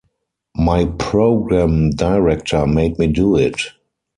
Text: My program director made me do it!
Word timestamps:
My 0.57 0.85
program 0.85 1.91
director 1.91 2.65
made 2.65 2.97
me 2.97 3.05
do 3.05 3.35
it! 3.35 3.61